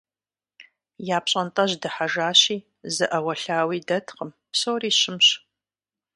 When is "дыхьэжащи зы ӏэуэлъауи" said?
1.81-3.85